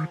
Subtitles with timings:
[0.00, 0.08] Get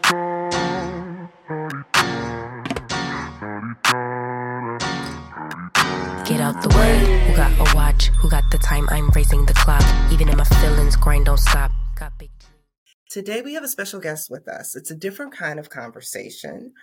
[6.39, 7.25] out the way.
[7.25, 8.09] Who got a watch?
[8.19, 8.87] Who got the time?
[8.91, 9.81] I'm raising the clock.
[10.11, 11.71] Even in my feelings, grind don't stop.
[13.09, 14.75] Today we have a special guest with us.
[14.75, 16.73] It's a different kind of conversation.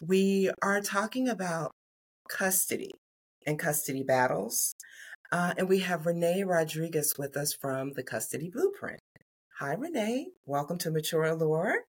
[0.00, 1.72] We are talking about
[2.30, 2.92] custody
[3.46, 4.74] and custody battles.
[5.30, 9.00] Uh, and we have Renee Rodriguez with us from the Custody Blueprint.
[9.58, 10.28] Hi, Renee.
[10.46, 11.80] Welcome to Mature Allure.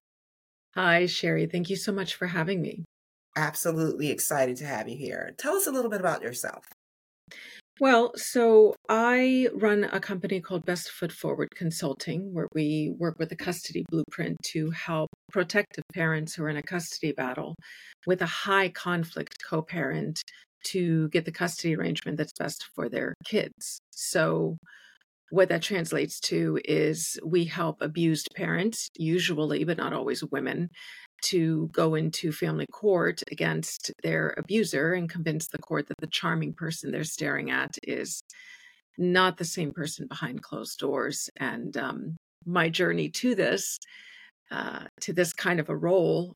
[0.77, 1.47] Hi, Sherri.
[1.47, 2.83] Thank you so much for having me.
[3.35, 5.33] Absolutely excited to have you here.
[5.39, 6.65] Tell us a little bit about yourself.
[7.79, 13.29] Well, so I run a company called Best Foot Forward Consulting, where we work with
[13.29, 17.55] the custody blueprint to help protective parents who are in a custody battle
[18.05, 20.21] with a high conflict co parent
[20.65, 23.79] to get the custody arrangement that's best for their kids.
[23.89, 24.57] So,
[25.29, 30.69] what that translates to is we help abused parents, usually, but not always women,
[31.23, 36.53] to go into family court against their abuser and convince the court that the charming
[36.53, 38.21] person they're staring at is
[38.97, 41.29] not the same person behind closed doors.
[41.37, 43.77] And um, my journey to this,
[44.51, 46.33] uh, to this kind of a role,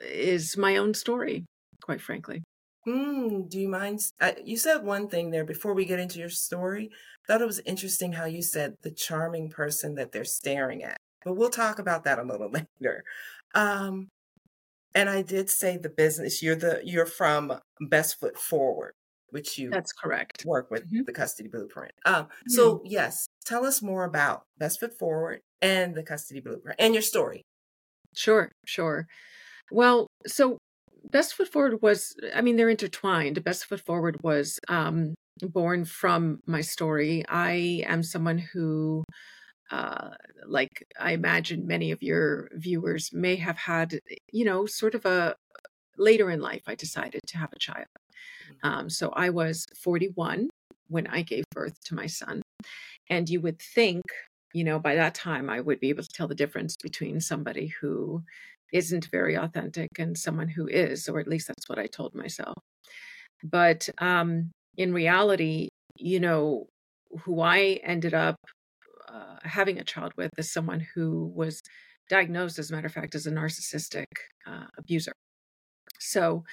[0.00, 1.44] is my own story,
[1.82, 2.42] quite frankly.
[2.88, 4.00] Mm, do you mind?
[4.18, 6.90] Uh, you said one thing there before we get into your story.
[6.90, 10.96] I thought it was interesting how you said the charming person that they're staring at,
[11.22, 13.04] but we'll talk about that a little later.
[13.54, 14.08] Um,
[14.94, 16.42] and I did say the business.
[16.42, 18.92] You're the you're from Best Foot Forward,
[19.30, 20.46] which you that's correct.
[20.46, 21.02] Work with mm-hmm.
[21.04, 21.92] the Custody Blueprint.
[22.06, 26.94] Um, so yes, tell us more about Best Foot Forward and the Custody Blueprint and
[26.94, 27.42] your story.
[28.14, 29.06] Sure, sure.
[29.70, 30.56] Well, so
[31.04, 33.42] Best Foot Forward was, I mean, they're intertwined.
[33.44, 37.24] Best Foot Forward was um, born from my story.
[37.28, 39.04] I am someone who,
[39.70, 40.10] uh,
[40.46, 44.00] like I imagine many of your viewers may have had,
[44.32, 45.34] you know, sort of a
[45.98, 47.86] later in life, I decided to have a child.
[48.50, 48.68] Mm-hmm.
[48.68, 50.48] Um, so I was 41
[50.88, 52.42] when I gave birth to my son.
[53.10, 54.02] And you would think,
[54.52, 57.72] you know, by that time I would be able to tell the difference between somebody
[57.80, 58.22] who
[58.72, 62.56] isn't very authentic and someone who is, or at least that's what I told myself.
[63.42, 66.66] But um, in reality, you know,
[67.22, 68.36] who I ended up
[69.08, 71.62] uh, having a child with is someone who was
[72.08, 74.06] diagnosed, as a matter of fact, as a narcissistic
[74.46, 75.12] uh, abuser.
[75.98, 76.44] So,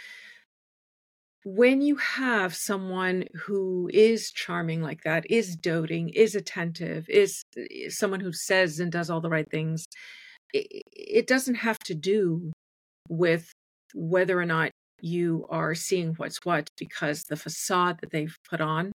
[1.44, 8.00] when you have someone who is charming like that, is doting, is attentive, is, is
[8.00, 9.86] someone who says and does all the right things,
[10.54, 12.52] it, doesn't have to do
[13.10, 13.52] with
[13.94, 18.92] whether or not you are seeing what's what because the facade that they've put on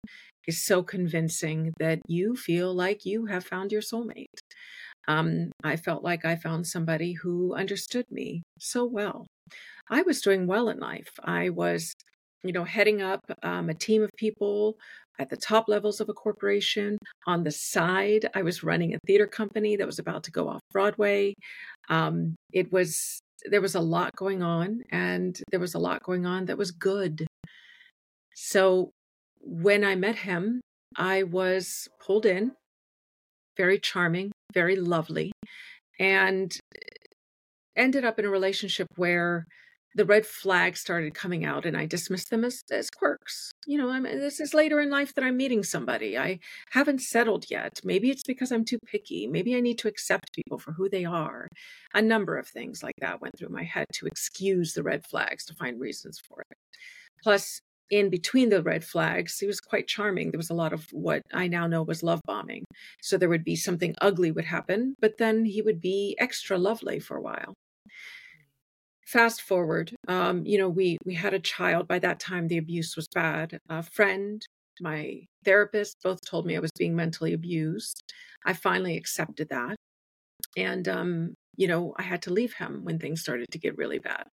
[0.48, 4.26] is so convincing that you feel like you have found your soulmate.
[5.08, 9.26] Um, I felt like I found somebody who understood me so well.
[9.90, 11.10] I was doing well in life.
[11.24, 11.94] I was,
[12.44, 14.78] you know, heading up um, a team of people
[15.20, 16.98] at the top levels of a corporation.
[17.26, 20.62] On the side, I was running a theater company that was about to go off
[20.72, 21.34] Broadway.
[21.90, 26.26] Um, it was there was a lot going on, and there was a lot going
[26.26, 27.26] on that was good.
[28.36, 28.92] So
[29.42, 30.62] when I met him,
[30.96, 32.54] I was pulled in,
[33.56, 35.32] very charming, very lovely,
[36.00, 36.56] and
[37.76, 39.46] ended up in a relationship where
[39.98, 43.52] the red flags started coming out and I dismissed them as, as quirks.
[43.66, 46.16] You know, I'm this is later in life that I'm meeting somebody.
[46.16, 46.38] I
[46.70, 47.80] haven't settled yet.
[47.84, 49.26] Maybe it's because I'm too picky.
[49.26, 51.48] Maybe I need to accept people for who they are.
[51.96, 55.44] A number of things like that went through my head to excuse the red flags,
[55.46, 56.58] to find reasons for it.
[57.24, 57.60] Plus,
[57.90, 60.30] in between the red flags, he was quite charming.
[60.30, 62.66] There was a lot of what I now know was love bombing.
[63.02, 67.00] So there would be something ugly would happen, but then he would be extra lovely
[67.00, 67.56] for a while
[69.08, 71.88] fast forward um, you know we we had a child.
[71.88, 73.60] By that time the abuse was bad.
[73.70, 74.46] A friend
[74.82, 78.04] my therapist both told me i was being mentally abused.
[78.46, 79.76] I finally accepted that.
[80.58, 84.00] And um, you know i had to leave him when things started to get really
[84.00, 84.26] bad.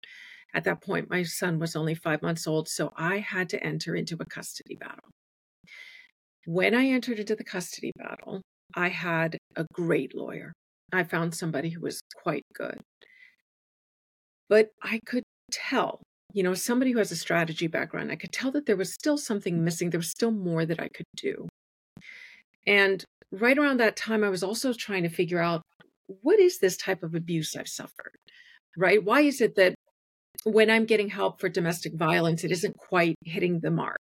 [0.54, 3.94] At that point my son was only five months old so i had to enter
[3.94, 5.10] into a custody battle.
[6.46, 8.40] When i entered into the custody battle
[8.74, 10.52] i had a great lawyer.
[10.94, 12.78] I found somebody who was quite good
[14.52, 16.02] but I could tell,
[16.34, 19.16] you know, somebody who has a strategy background, I could tell that there was still
[19.16, 19.88] something missing.
[19.88, 21.48] There was still more that I could do.
[22.66, 25.62] And right around that time, I was also trying to figure out
[26.20, 28.14] what is this type of abuse I've suffered,
[28.76, 29.02] right?
[29.02, 29.74] Why is it that
[30.44, 34.02] when I'm getting help for domestic violence, it isn't quite hitting the mark?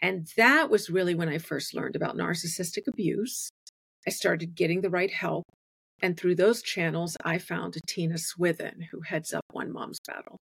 [0.00, 3.50] And that was really when I first learned about narcissistic abuse.
[4.06, 5.44] I started getting the right help.
[6.02, 10.38] And through those channels, I found Tina Swithin, who heads up One Mom's Battle.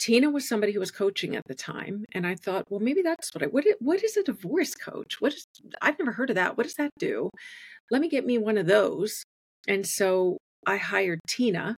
[0.00, 3.30] Tina was somebody who was coaching at the time, and I thought, well, maybe that's
[3.34, 5.20] what I what is, what is a divorce coach?
[5.20, 5.46] What is
[5.80, 6.56] I've never heard of that.
[6.56, 7.30] What does that do?
[7.90, 9.22] Let me get me one of those.
[9.68, 11.76] And so I hired Tina,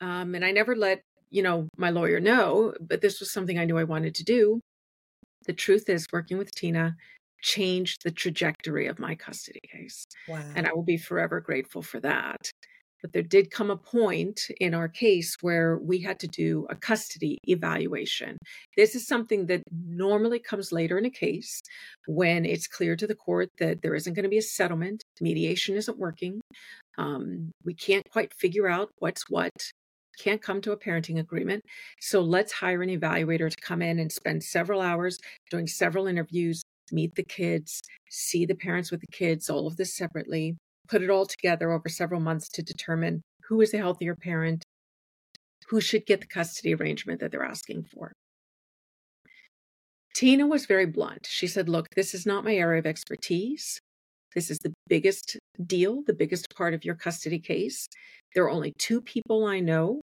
[0.00, 3.64] um, and I never let you know my lawyer know, but this was something I
[3.64, 4.60] knew I wanted to do.
[5.46, 6.96] The truth is, working with Tina
[7.42, 10.42] changed the trajectory of my custody case, Wow.
[10.54, 12.50] and I will be forever grateful for that.
[13.02, 16.76] But there did come a point in our case where we had to do a
[16.76, 18.38] custody evaluation.
[18.76, 21.60] This is something that normally comes later in a case
[22.06, 25.74] when it's clear to the court that there isn't going to be a settlement, mediation
[25.74, 26.40] isn't working,
[26.96, 29.50] um, we can't quite figure out what's what,
[30.18, 31.62] can't come to a parenting agreement.
[32.00, 35.18] So let's hire an evaluator to come in and spend several hours
[35.50, 37.80] doing several interviews, meet the kids,
[38.10, 40.56] see the parents with the kids, all of this separately
[40.88, 44.64] put it all together over several months to determine who is the healthier parent,
[45.68, 48.12] who should get the custody arrangement that they're asking for.
[50.14, 51.26] Tina was very blunt.
[51.28, 53.80] She said, Look, this is not my area of expertise.
[54.34, 57.86] This is the biggest deal, the biggest part of your custody case.
[58.34, 60.00] There are only two people I know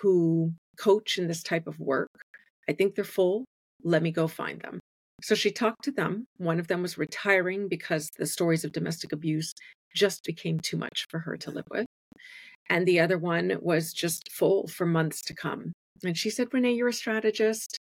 [0.00, 2.10] who coach in this type of work.
[2.68, 3.44] I think they're full.
[3.82, 4.78] Let me go find them.
[5.22, 6.26] So she talked to them.
[6.36, 9.52] One of them was retiring because the stories of domestic abuse
[9.94, 11.86] just became too much for her to live with.
[12.70, 15.72] And the other one was just full for months to come.
[16.04, 17.78] And she said, Renee, you're a strategist.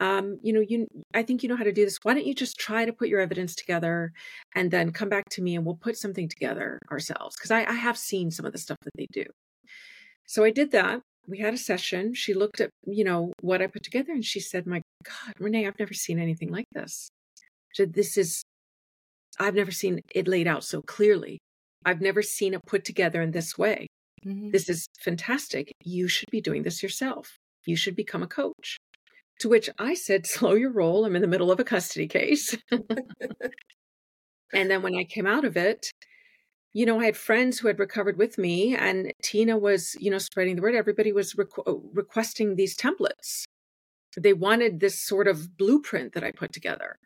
[0.00, 1.98] Um, you know, you I think you know how to do this.
[2.02, 4.12] Why don't you just try to put your evidence together
[4.54, 7.36] and then come back to me and we'll put something together ourselves?
[7.36, 9.24] Because I, I have seen some of the stuff that they do.
[10.26, 11.00] So I did that.
[11.26, 12.14] We had a session.
[12.14, 15.66] She looked at, you know, what I put together and she said, My God, Renee,
[15.66, 17.08] I've never seen anything like this.
[17.72, 18.42] She said, This is
[19.38, 21.38] I've never seen it laid out so clearly.
[21.84, 23.86] I've never seen it put together in this way.
[24.24, 24.52] Mhm.
[24.52, 25.72] This is fantastic.
[25.82, 27.36] You should be doing this yourself.
[27.66, 28.76] You should become a coach.
[29.40, 31.04] To which I said, slow your roll.
[31.04, 32.56] I'm in the middle of a custody case.
[34.52, 35.90] and then when I came out of it,
[36.74, 40.18] you know, I had friends who had recovered with me, and Tina was, you know,
[40.18, 40.74] spreading the word.
[40.74, 43.44] Everybody was requ- requesting these templates.
[44.18, 46.96] They wanted this sort of blueprint that I put together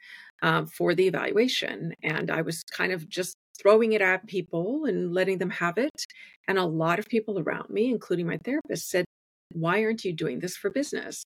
[0.43, 1.95] um, for the evaluation.
[2.03, 6.05] And I was kind of just throwing it at people and letting them have it.
[6.49, 9.05] And a lot of people around me, including my therapist, said,
[9.53, 11.25] Why aren't you doing this for business?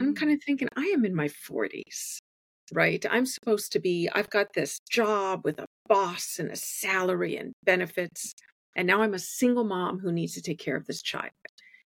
[0.00, 0.16] I'm Mm.
[0.16, 2.18] kind of thinking, I am in my 40s,
[2.72, 3.04] right?
[3.10, 7.52] I'm supposed to be, I've got this job with a boss and a salary and
[7.64, 8.34] benefits.
[8.76, 11.32] And now I'm a single mom who needs to take care of this child.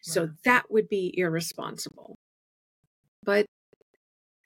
[0.02, 0.34] So Wow.
[0.46, 2.16] that would be irresponsible.
[3.24, 3.46] But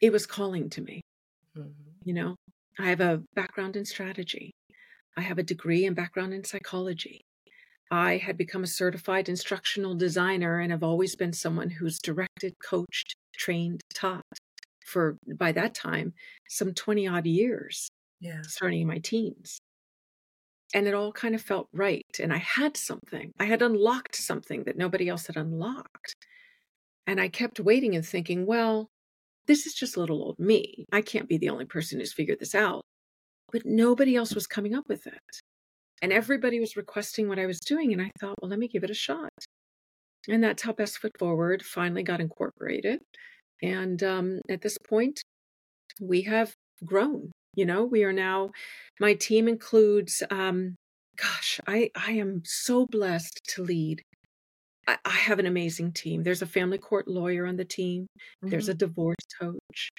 [0.02, 1.02] it was calling to me.
[1.56, 2.04] Mhm.
[2.04, 2.36] You know,
[2.80, 4.52] I have a background in strategy.
[5.18, 7.22] I have a degree and background in psychology.
[7.92, 13.16] I had become a certified instructional designer and have always been someone who's directed, coached,
[13.36, 14.24] trained, taught
[14.86, 16.14] for, by that time,
[16.50, 17.90] some 20 odd years,
[18.20, 18.42] Yeah.
[18.44, 19.60] starting in my teens.
[20.74, 22.06] And it all kind of felt right.
[22.20, 26.16] And I had something, I had unlocked something that nobody else had unlocked.
[27.06, 28.88] And I kept waiting and thinking, well,
[29.46, 30.86] this is just little old me.
[30.92, 32.82] I can't be the only person who's figured this out.
[33.52, 35.20] But nobody else was coming up with it.
[36.02, 37.94] And everybody was requesting what I was doing.
[37.94, 39.30] And I thought, well, let me give it a shot.
[40.28, 43.02] And that's how Best Foot Forward finally got incorporated.
[43.62, 45.22] And um, at this point,
[46.02, 46.54] we have
[46.86, 47.32] grown.
[47.56, 48.52] You know, we are now,
[49.00, 50.76] my team includes, um,
[51.18, 54.02] gosh, I, I am so blessed to lead.
[54.88, 56.24] I, I have an amazing team.
[56.24, 58.08] There's a family court lawyer on the team.
[58.50, 58.80] There's a Mhm.
[58.80, 59.90] divorce coach,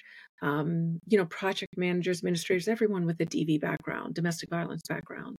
[0.41, 5.35] um, you know, project managers, administrators, everyone with a DV background, domestic violence background.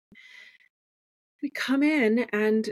[1.42, 2.70] We come in and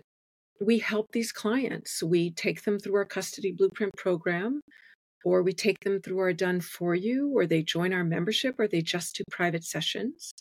[0.61, 2.01] we help these clients.
[2.03, 4.61] We take them through our custody blueprint program,
[5.23, 8.67] or we take them through our done for you, or they join our membership, or
[8.67, 10.33] they just do private sessions.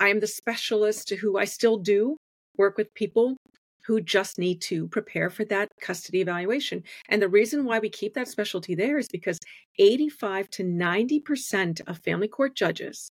[0.00, 2.16] I am the specialist who I still do
[2.56, 3.36] work with people
[3.84, 6.82] who just need to prepare for that custody evaluation.
[7.08, 9.38] And the reason why we keep that specialty there is because
[9.78, 13.10] 85 to 90% of family court judges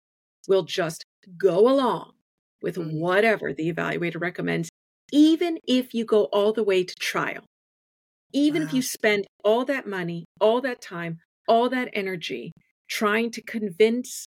[0.48, 1.04] will just
[1.38, 2.14] go along
[2.62, 2.92] with Mhm.
[3.02, 4.70] whatever the evaluator recommends,
[5.12, 7.46] even if you go all the way to trial.
[8.34, 12.52] Even if you spend all that money, all that time, all that energy
[12.90, 14.26] trying to convince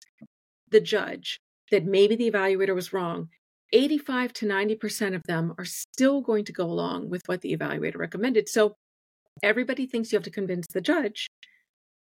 [0.69, 1.39] the judge
[1.71, 3.27] that maybe the evaluator was wrong,
[3.71, 7.97] 85 to 90% of them are still going to go along with what the evaluator
[7.97, 8.49] recommended.
[8.49, 8.75] So
[9.43, 11.27] everybody thinks you have to convince the judge.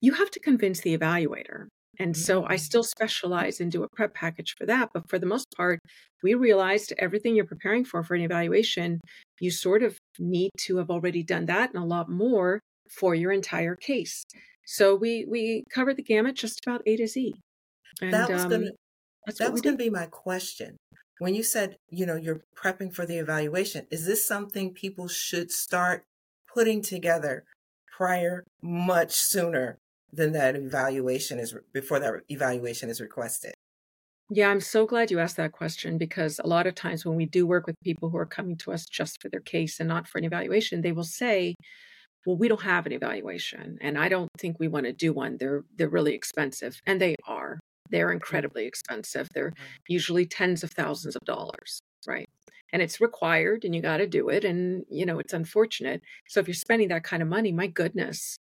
[0.00, 1.66] You have to convince the evaluator.
[1.98, 2.60] And so I mm.
[2.60, 4.90] still specialize and do a prep package for that.
[4.94, 5.80] But for the most part,
[6.22, 9.00] we realized everything you're preparing for for an evaluation,
[9.40, 12.60] you sort of need to have already done that and a lot more
[12.90, 14.24] for your entire case.
[14.66, 17.34] So we we covered the gamut just about A to Z.
[18.00, 18.70] And, that was um, gonna
[19.38, 20.76] that was gonna be my question.
[21.18, 25.50] When you said, you know, you're prepping for the evaluation, is this something people should
[25.50, 26.04] start
[26.52, 27.44] putting together
[27.96, 29.78] prior much sooner
[30.12, 33.54] than that evaluation is before that evaluation is requested?
[34.30, 37.24] Yeah, I'm so glad you asked that question because a lot of times when we
[37.24, 40.06] do work with people who are coming to us just for their case and not
[40.06, 41.54] for an evaluation, they will say,
[42.26, 45.38] "Well, we don't have an evaluation and I don't think we want to do one.
[45.38, 47.60] They're they're really expensive." And they are.
[47.90, 49.28] They're incredibly expensive.
[49.34, 49.54] They're
[49.88, 52.26] usually tens of thousands of dollars, right?
[52.72, 56.02] And it's required and you got to do it and you know, it's unfortunate.
[56.28, 58.36] So if you're spending that kind of money, my goodness,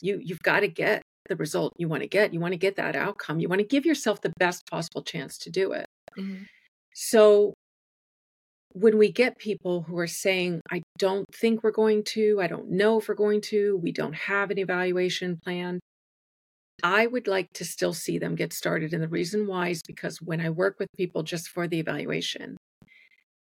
[0.00, 2.34] you you've got to get the result you want to get.
[2.34, 3.40] You want to get that outcome.
[3.40, 5.86] You want to give yourself the best possible chance to do it.
[6.18, 6.44] Mm-hmm.
[6.94, 7.54] So
[8.72, 12.70] when we get people who are saying, I don't think we're going to, I don't
[12.70, 15.80] know if we're going to, we don't have an evaluation plan,
[16.82, 18.92] I would like to still see them get started.
[18.92, 22.56] And the reason why is because when I work with people just for the evaluation,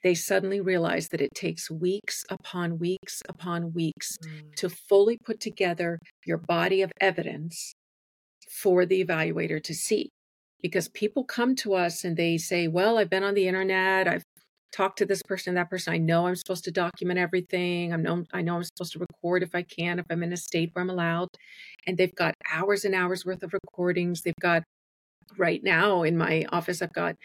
[0.03, 4.56] they suddenly realize that it takes weeks upon weeks upon weeks mm.
[4.56, 7.74] to fully put together your body of evidence
[8.50, 10.10] for the evaluator to see.
[10.62, 14.24] Because people come to us and they say, Well, I've been on the internet, I've
[14.72, 15.94] talked to this person, that person.
[15.94, 17.94] I know I'm supposed to document everything.
[17.94, 20.38] I know I know I'm supposed to record if I can, if I'm in a
[20.38, 21.29] state where I'm allowed.
[21.88, 24.22] And they've got hours and hours worth of recordings.
[24.22, 24.63] They've got
[25.38, 27.15] right now in my office, I've got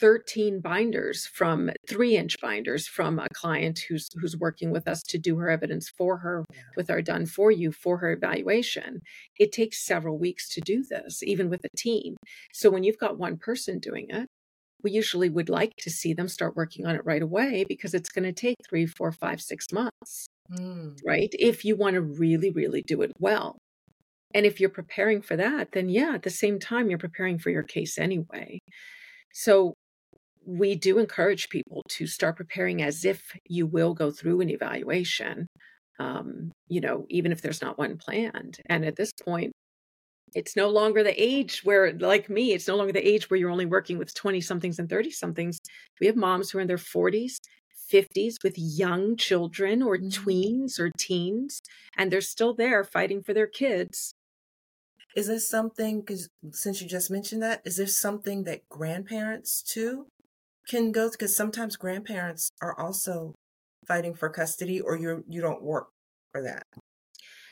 [0.00, 5.18] 13 binders from three inch binders from a client who's who's working with us to
[5.18, 6.44] do her evidence for her
[6.76, 9.00] with our done for you for her evaluation.
[9.38, 12.16] It takes several weeks to do this even with a team.
[12.52, 14.28] So when you've got one person doing it
[14.82, 18.10] we usually would like to see them start working on it right away because it's
[18.10, 20.96] going to take three four five six months mm.
[21.04, 23.58] right if you want to really really do it well.
[24.34, 27.50] And if you're preparing for that then yeah at the same time you're preparing for
[27.50, 28.58] your case anyway.
[29.32, 29.74] So
[30.44, 35.46] we do encourage people to start preparing as if you will go through an evaluation,
[35.98, 38.58] um, you know, even if there's not one planned.
[38.66, 39.52] And at this point,
[40.34, 43.50] it's no longer the age where, like me, it's no longer the age where you're
[43.50, 45.58] only working with 20 somethings and 30 somethings.
[46.00, 47.36] We have moms who are in their 40s,
[47.92, 50.08] 50s with young children or mm-hmm.
[50.08, 51.60] tweens or teens,
[51.96, 54.14] and they're still there fighting for their kids.
[55.14, 60.06] Is this something, because since you just mentioned that, is this something that grandparents too
[60.68, 63.34] can go because sometimes grandparents are also
[63.86, 65.88] fighting for custody or you you don't work
[66.32, 66.64] for that.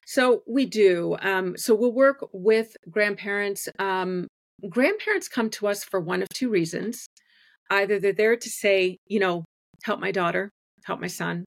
[0.07, 4.27] So we do um, so we'll work with grandparents um,
[4.69, 7.07] grandparents come to us for one of two reasons.
[7.71, 9.45] Either they're there to say you know
[9.85, 10.51] help my daughter
[10.85, 11.45] help my son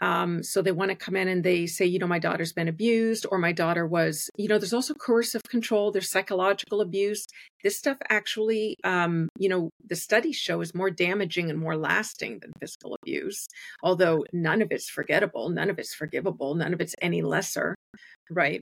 [0.00, 2.68] um, so they want to come in and they say, you know, my daughter's been
[2.68, 7.26] abused, or my daughter was, you know, there's also coercive control, there's psychological abuse.
[7.62, 12.38] This stuff actually, um, you know, the studies show is more damaging and more lasting
[12.40, 13.46] than physical abuse,
[13.82, 17.74] although none of it's forgettable, none of it's forgivable, none of it's any lesser,
[18.30, 18.60] right?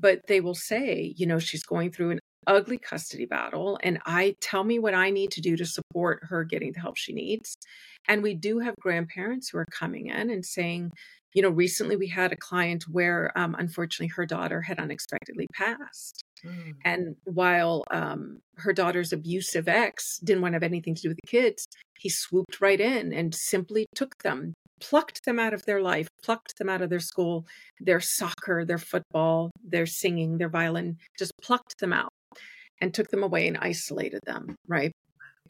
[0.00, 4.34] But they will say, you know, she's going through an ugly custody battle and I
[4.40, 7.56] tell me what I need to do to support her getting the help she needs.
[8.08, 10.90] And we do have grandparents who are coming in and saying,
[11.34, 16.24] you know, recently we had a client where um, unfortunately her daughter had unexpectedly passed.
[16.44, 16.74] Mm.
[16.84, 21.18] And while um, her daughter's abusive ex didn't want to have anything to do with
[21.22, 21.66] the kids,
[21.98, 26.58] he swooped right in and simply took them, plucked them out of their life, plucked
[26.58, 27.46] them out of their school,
[27.78, 32.10] their soccer, their football, their singing, their violin, just plucked them out
[32.80, 34.92] and took them away and isolated them, right?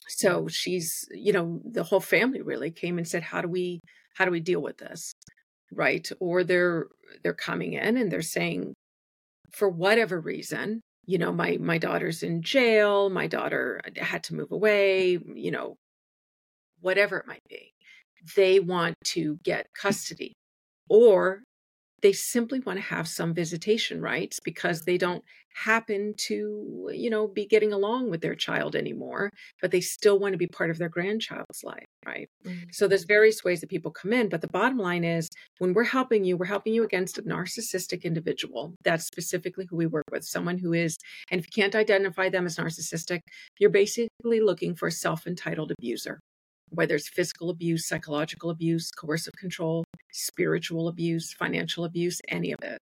[0.08, 3.80] So she's, you know, the whole family really came and said, "How do we
[4.14, 5.12] how do we deal with this?"
[5.72, 6.08] Right?
[6.20, 6.88] Or they're
[7.22, 8.75] they're coming in and they're saying
[9.52, 14.52] for whatever reason, you know, my my daughter's in jail, my daughter had to move
[14.52, 15.76] away, you know,
[16.80, 17.72] whatever it might be.
[18.37, 20.34] They want to get custody
[20.88, 21.42] or
[22.02, 27.26] they simply want to have some visitation rights because they don't happen to you know
[27.26, 29.30] be getting along with their child anymore
[29.61, 32.28] but they still want to be part of their grandchild's life right?
[32.47, 32.69] Mm-hmm.
[32.71, 35.28] so there's various ways that people come in but the bottom line is
[35.59, 38.75] when we're helping you we're helping you against a narcissistic individual.
[38.85, 40.97] That's specifically who we work with someone who is
[41.30, 43.21] and if you can't identify them as narcissistic
[43.59, 46.21] you're basically looking for a self-entitled abuser
[46.71, 52.79] whether it's physical abuse, psychological abuse, coercive control, spiritual abuse, financial abuse, any of it.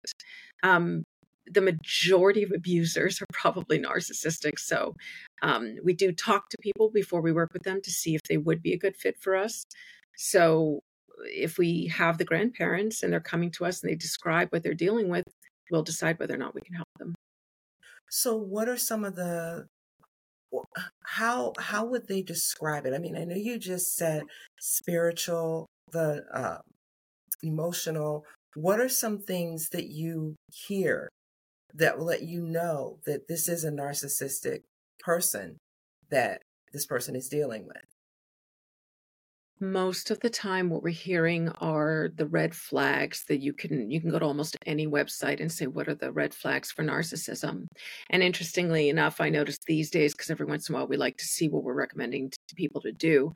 [0.64, 1.04] Um,
[1.50, 4.60] the majority of abusers are probably narcissistic.
[4.60, 4.96] So
[5.42, 8.38] um, we do talk to people before we work with them to see if they
[8.38, 9.64] would be a good fit for us.
[10.18, 10.82] So
[11.26, 14.74] if we have the grandparents and they're coming to us and they describe what they're
[14.74, 15.24] dealing with,
[15.72, 17.16] we'll decide whether or not we can help them.
[18.10, 19.68] So, what are some of the
[21.04, 22.94] how how would they describe it?
[22.94, 24.24] I mean, I know you just said
[24.60, 26.60] spiritual, the uh,
[27.44, 28.26] emotional.
[28.56, 31.10] What are some things that you hear
[31.74, 34.62] that will let you know that this is a narcissistic
[35.00, 35.58] person
[36.10, 36.42] that
[36.74, 37.97] this person is dealing with?
[39.60, 44.00] Most of the time what we're hearing are the red flags that you can you
[44.00, 47.66] can go to almost any website and say what are the red flags for narcissism?
[48.12, 51.18] And interestingly enough i noticed these days because every once in a while we like
[51.18, 53.34] to see what we're recommending to people to do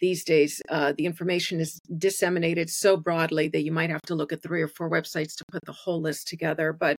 [0.00, 4.32] these days uh, the information is disseminated so broadly that you might have to look
[4.32, 6.96] at three or four websites to put the whole list together but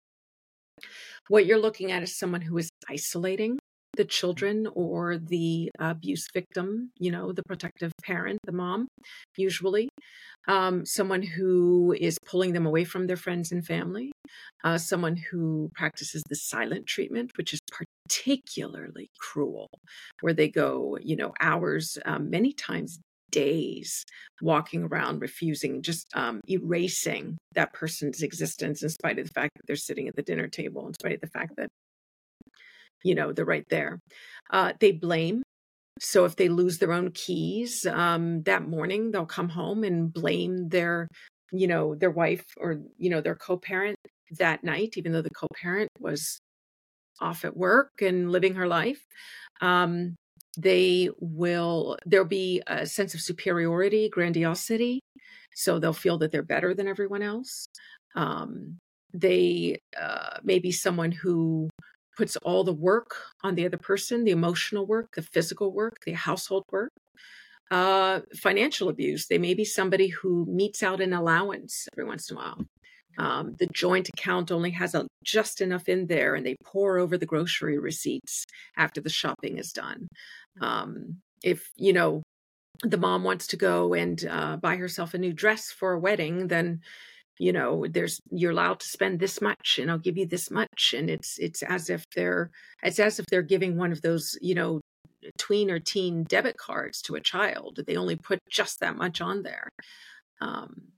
[1.29, 3.59] what you're looking at is someone who is isolating
[3.97, 8.89] the children or the abuse victim, you know, the protective parent, the mom,
[9.37, 9.89] usually.
[10.47, 14.13] Um, someone who is pulling them away from their friends and family,
[14.63, 17.61] uh, someone who practices the silent treatment, which is
[18.07, 19.69] particularly cruel,
[20.21, 22.99] where they go, you know, hours, um, many times
[23.31, 24.05] days
[24.43, 29.63] walking around refusing just um, erasing that person's existence in spite of the fact that
[29.67, 31.69] they're sitting at the dinner table in spite of the fact that
[33.05, 34.01] you know they're right there.
[34.51, 35.43] Uh, they blame.
[36.01, 40.69] So if they lose their own keys um, that morning they'll come home and blame
[40.69, 41.09] their
[41.53, 43.97] you know their wife or you know their co-parent
[44.39, 46.41] that night even though the co-parent was
[47.21, 49.05] off at work and living her life.
[49.61, 50.17] Um,
[50.57, 55.01] they will there'll be a sense of superiority grandiosity.
[55.55, 57.67] So they'll feel that they're better than everyone else.
[58.17, 58.79] Um,
[59.13, 61.71] they uh, may be someone who
[62.17, 66.13] puts all the work on the other person the emotional work, the physical work, the
[66.13, 66.91] household work.
[67.71, 69.27] Uh, financial abuse.
[69.27, 72.65] They may be somebody who metes out an allowance every once in a while.
[73.19, 77.17] Um, the joint account only has a, just enough in there, and they pore over
[77.17, 78.45] the grocery receipts
[78.77, 80.09] after the shopping is done.
[80.61, 82.23] Um, if you know
[82.83, 86.49] the mom wants to go and uh, buy herself a new dress for a wedding,
[86.49, 86.81] then
[87.39, 90.95] you know there's you're allowed to spend this much and i'll give you this much
[90.97, 92.51] and it's it's as if they're
[92.83, 94.81] it's as if they're giving one of those you know
[95.39, 97.81] tween or teen debit cards to a child.
[97.87, 99.69] They only put just that much on there.
[100.41, 100.89] Um,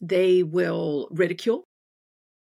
[0.00, 1.64] they will ridicule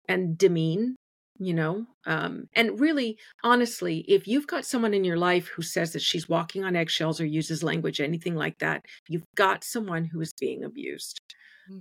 [0.08, 0.96] and demean
[1.38, 5.94] you know um, and really honestly if you've got someone in your life who says
[5.94, 10.22] that she's walking on eggshells or uses language anything like that you've got someone who
[10.22, 11.20] is being abused.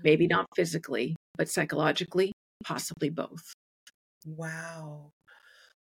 [0.03, 0.37] Maybe mm-hmm.
[0.37, 2.33] not physically but psychologically,
[2.65, 3.55] possibly both.
[4.27, 5.13] Wow.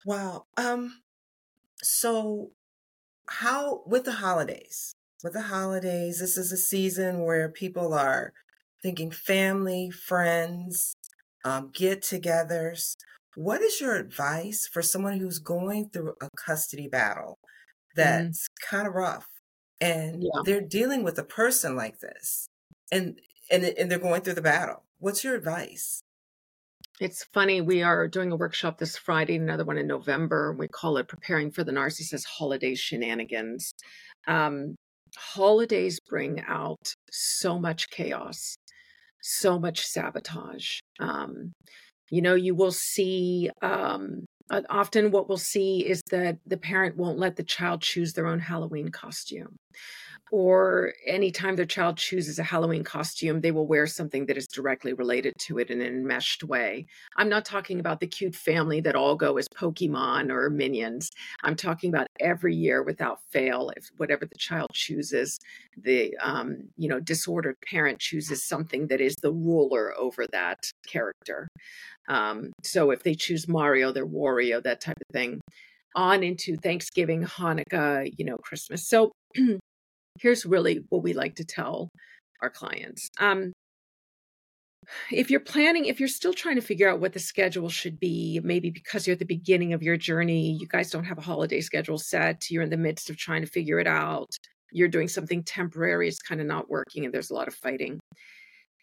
[0.05, 0.45] Wow.
[0.57, 1.01] Um
[1.81, 2.51] so
[3.27, 4.93] how with the holidays?
[5.23, 8.33] With the holidays, this is a season where people are
[8.83, 10.95] thinking family, friends,
[11.43, 12.95] um, get-togethers.
[13.35, 17.39] What is your advice for someone who's going through a custody battle
[17.97, 18.01] mm-hmm.
[18.01, 18.69] that's mm.
[18.69, 19.27] kind of rough
[19.81, 20.41] and yeah.
[20.45, 22.47] they're dealing with a person like this
[22.91, 23.19] and
[23.51, 24.84] and and they're going through the battle?
[24.99, 26.01] What's your advice?
[27.01, 30.55] It's funny, we are doing a workshop this Friday, another one in November.
[30.57, 33.73] We call it Preparing for the Narcissist Holiday Shenanigans.
[34.25, 34.75] Um,
[35.17, 38.55] holidays bring out so much chaos,
[39.21, 40.79] so much sabotage.
[41.01, 41.51] Um,
[42.09, 44.23] you know, you will see um,
[44.69, 48.39] often what we'll see is that the parent won't let the child choose their own
[48.39, 49.57] Halloween costume
[50.31, 54.93] or anytime their child chooses a Halloween costume, they will wear something that is directly
[54.93, 56.87] related to it in an enmeshed way.
[57.15, 61.11] I'm not talking about the cute family that all go as Pokemon or minions.
[61.43, 65.37] I'm talking about every year without fail, if whatever the child chooses,
[65.77, 71.47] the um, you know disordered parent chooses something that is the ruler over that character.
[72.07, 75.39] Um, so if they choose Mario, they're Wario, that type of thing.
[75.95, 78.85] On into Thanksgiving, Hanukkah, you know, Christmas.
[78.87, 79.11] So
[80.19, 81.89] here's really what we like to tell
[82.41, 83.09] our clients.
[83.19, 83.53] Um,
[85.11, 88.39] if you're planning, if you're still trying to figure out what the schedule should be,
[88.43, 91.61] maybe because you're at the beginning of your journey, you guys don't have a holiday
[91.61, 94.29] schedule set, you're in the midst of trying to figure it out,
[94.71, 97.99] you're doing something temporary, it's kind of not working, and there's a lot of fighting.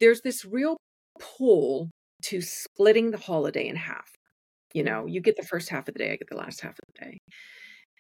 [0.00, 0.76] There's this real
[1.20, 1.90] pull
[2.24, 4.10] to splitting the holiday in half.
[4.74, 6.72] You know, you get the first half of the day, I get the last half
[6.72, 7.18] of the day.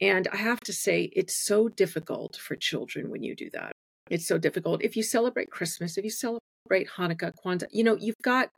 [0.02, 3.70] And I have to say, it's so difficult for children when you do that.
[4.10, 4.82] It's so difficult.
[4.82, 8.48] If you celebrate Christmas, if you celebrate Hanukkah, Kwanzaa, you know, you've got,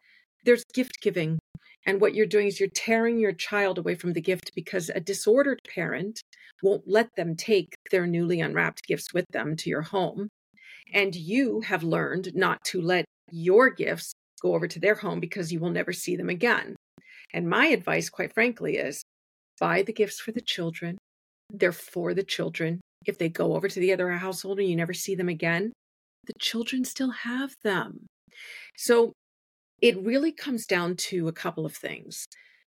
[0.45, 1.39] there's gift giving
[1.87, 5.01] And what you're doing is you're tearing your child away from the gift because a
[5.01, 6.23] disordered parent
[6.63, 10.29] won't let them take their newly unwrapped gifts with them to your home.
[10.95, 15.53] And you have learned not to let your gifts go over to their home because
[15.53, 16.75] you will never see them again.
[17.35, 19.03] And my advice, quite frankly, is
[19.61, 20.97] buy the gifts for the children.
[21.51, 22.81] They're for the children.
[23.07, 25.73] If they go over to the other household and you never see them again,
[26.27, 28.07] the children still have them.
[28.77, 29.13] So
[29.81, 32.25] it really comes down to a couple of things.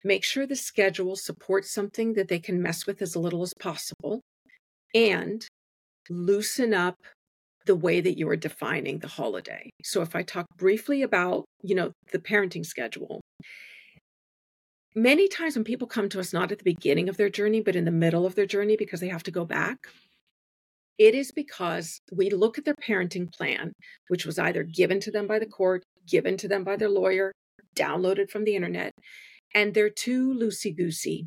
[0.04, 4.22] Make sure the schedule supports something that they can mess with as little as possible
[4.94, 5.46] and
[6.10, 6.96] loosen up
[7.66, 9.70] the way that you are defining the holiday.
[9.84, 13.22] So if I talk briefly about, you know, the parenting schedule,
[14.96, 17.76] many times when people come to us not at the beginning of their journey but
[17.76, 19.78] in the middle of their journey because they have to go back,
[20.98, 23.72] it is because we look at their parenting plan,
[24.10, 27.32] which was either given to them by the court, given to them by their lawyer,
[27.76, 28.92] downloaded from the internet,
[29.56, 31.26] and they're too loosey goosey.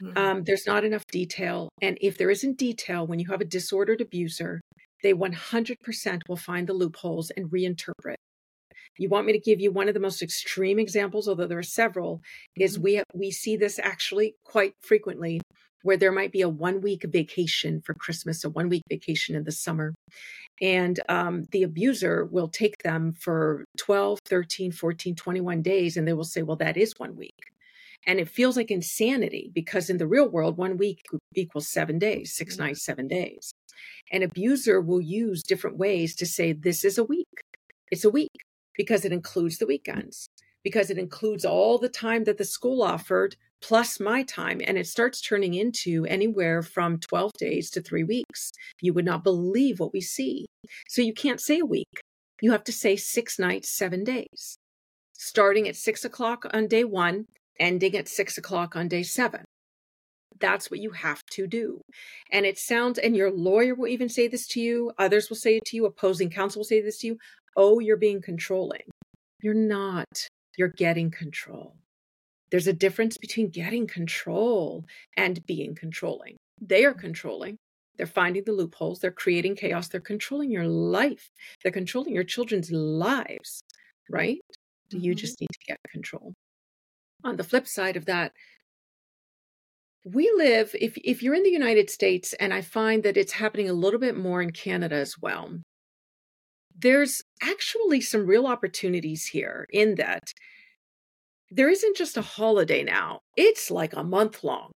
[0.00, 0.18] Mm-hmm.
[0.18, 1.68] Um, there's not enough detail.
[1.82, 4.60] And if there isn't detail, when you have a disordered abuser,
[5.02, 8.16] they 100% will find the loopholes and reinterpret.
[8.98, 11.62] You want me to give you one of the most extreme examples, although there are
[11.62, 12.20] several,
[12.56, 12.82] is mm-hmm.
[12.82, 15.40] we we see this actually quite frequently
[15.82, 19.44] where there might be a one week vacation for Christmas, a one week vacation in
[19.44, 19.94] the summer.
[20.60, 26.12] And um, the abuser will take them for 12, 13, 14, 21 days, and they
[26.12, 27.36] will say, well, that is one week.
[28.06, 31.02] And it feels like insanity because in the real world, one week
[31.34, 32.64] equals seven days, six mm-hmm.
[32.64, 33.52] nights, seven days.
[34.10, 37.28] An abuser will use different ways to say, this is a week.
[37.90, 38.30] It's a week
[38.78, 40.30] because it includes the weekends,
[40.64, 44.60] because it includes all the time that the school offered plus my time.
[44.64, 48.52] And it starts turning into anywhere from 12 days to three weeks.
[48.80, 50.46] You would not believe what we see.
[50.88, 52.00] So you can't say a week.
[52.40, 54.58] You have to say six nights, seven days,
[55.14, 57.26] starting at six o'clock on day one,
[57.58, 59.44] ending at six o'clock on day seven.
[60.40, 61.80] That's what you have to do.
[62.30, 65.56] And it sounds, and your lawyer will even say this to you, others will say
[65.56, 67.18] it to you, opposing counsel will say this to you.
[67.60, 68.84] Oh, you're being controlling.
[69.42, 70.28] You're not.
[70.56, 71.74] You're getting control.
[72.52, 74.84] There's a difference between getting control
[75.16, 76.36] and being controlling.
[76.60, 77.56] They are controlling.
[77.96, 79.00] They're finding the loopholes.
[79.00, 79.88] They're creating chaos.
[79.88, 81.28] They're controlling your life.
[81.62, 83.60] They're controlling your children's lives,
[84.08, 84.38] right?
[84.92, 85.04] Mm-hmm.
[85.04, 86.34] You just need to get control.
[87.24, 88.30] On the flip side of that,
[90.04, 93.68] we live, if, if you're in the United States, and I find that it's happening
[93.68, 95.58] a little bit more in Canada as well,
[96.78, 100.32] there's actually some real opportunities here in that
[101.50, 104.70] there isn't just a holiday now, it's like a month long.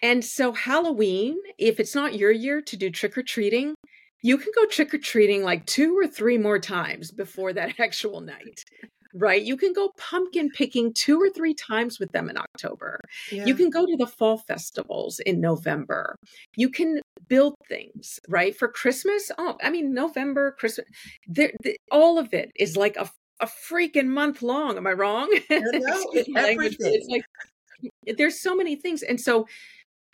[0.00, 3.74] And so, Halloween, if it's not your year to do trick or treating,
[4.22, 8.20] you can go trick or treating like two or three more times before that actual
[8.20, 8.64] night.
[9.14, 9.42] Right?
[9.42, 13.00] You can go pumpkin picking two or three times with them in October.
[13.32, 13.46] Yeah.
[13.46, 16.16] You can go to the fall festivals in November.
[16.56, 18.56] You can build things, right?
[18.56, 19.30] For Christmas.
[19.38, 20.86] Oh, I mean, November, Christmas,
[21.90, 24.76] all of it is like a a freaking month long.
[24.76, 25.28] Am I wrong?
[25.50, 27.24] No, it's like
[28.16, 29.02] there's so many things.
[29.02, 29.46] And so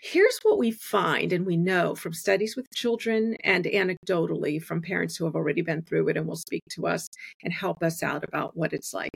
[0.04, 5.16] here's what we find and we know from studies with children and anecdotally from parents
[5.16, 7.08] who have already been through it and will speak to us
[7.42, 9.10] and help us out about what it's like.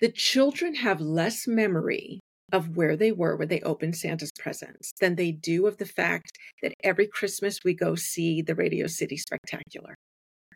[0.00, 2.18] The children have less memory
[2.52, 6.32] of where they were when they opened Santa's presents than they do of the fact
[6.62, 9.94] that every Christmas we go see the Radio City Spectacular.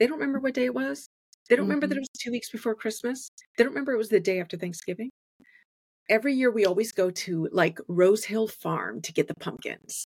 [0.00, 1.06] They don't remember what day it was.
[1.48, 1.70] They don't mm-hmm.
[1.70, 1.98] remember that mm-hmm.
[1.98, 3.30] it was two weeks before Christmas.
[3.56, 5.10] They don't remember it was the day after Thanksgiving.
[6.12, 10.04] Every year we always go to like Rose Hill Farm to get the pumpkins.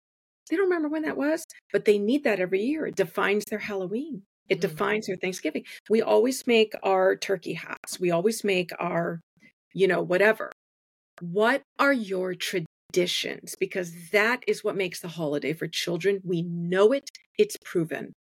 [0.49, 2.87] They don't remember when that was, but they need that every year.
[2.87, 4.23] It defines their Halloween.
[4.49, 4.61] It mm-hmm.
[4.63, 5.67] defines their Thanksgiving.
[5.91, 8.01] We always make our turkey hats.
[8.01, 9.21] We always make our,
[9.75, 10.51] you know, whatever.
[11.21, 13.55] What are your traditions?
[13.61, 16.23] Because that is what makes the holiday for children.
[16.25, 18.15] We know it, it's proven.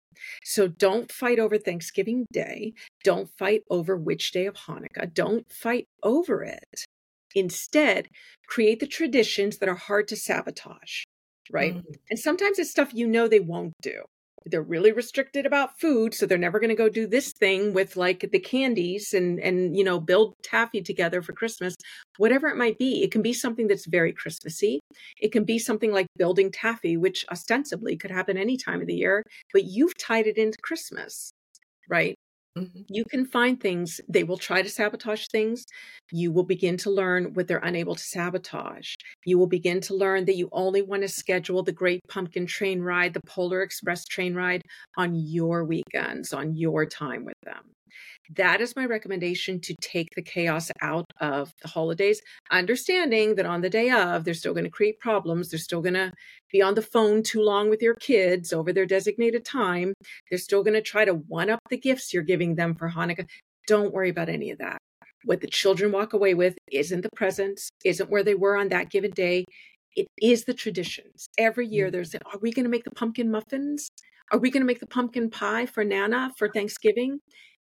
[0.44, 2.74] So don't fight over Thanksgiving Day.
[3.06, 5.14] Don't fight over which day of Hanukkah.
[5.14, 6.86] Don't fight over it.
[7.36, 8.08] Instead,
[8.48, 11.04] create the traditions that are hard to sabotage,
[11.52, 11.76] right?
[11.76, 11.94] Mm-hmm.
[12.10, 14.04] And sometimes it's stuff you know they won't do
[14.46, 17.96] they're really restricted about food so they're never going to go do this thing with
[17.96, 21.76] like the candies and and you know build taffy together for christmas
[22.18, 24.80] whatever it might be it can be something that's very christmassy
[25.22, 28.96] it can be something like building taffy which ostensibly could happen any time of the
[28.96, 31.32] year but you've tied it into christmas
[31.90, 32.16] right
[32.58, 32.82] Mm-hmm.
[32.88, 35.66] You can find things, they will try to sabotage things.
[36.12, 38.96] You will begin to learn what they're unable to sabotage.
[39.26, 42.82] You will begin to learn that you only want to schedule the Great Pumpkin train
[42.82, 44.64] ride, the Polar Express train ride
[44.98, 47.74] on your weekends, on your time with them.
[48.36, 53.62] That is my recommendation to take the chaos out of the holidays, understanding that on
[53.62, 55.50] the day of, they're still going to create problems.
[55.50, 56.12] They're still going to
[56.52, 59.94] be on the phone too long with your kids over their designated time.
[60.30, 63.28] They're still going to try to one up the gifts you're giving them for Hanukkah.
[63.68, 64.78] Don't worry about any of that.
[65.26, 68.90] What the children walk away with isn't the presents, isn't where they were on that
[68.90, 69.46] given day.
[69.96, 71.28] It is the traditions.
[71.38, 71.92] Every year, mm.
[71.92, 73.90] there's are we going to make the pumpkin muffins?
[74.32, 77.20] Are we going to make the pumpkin pie for Nana for Thanksgiving?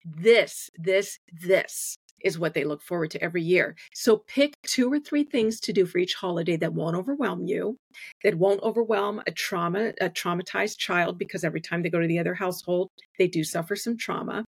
[0.05, 3.77] This, this, this is what they look forward to every year.
[3.95, 7.77] So pick two or three things to do for each holiday that won't overwhelm you,
[8.25, 12.19] that won't overwhelm a trauma, a traumatized child, because every time they go to the
[12.19, 14.45] other household, they do suffer some trauma.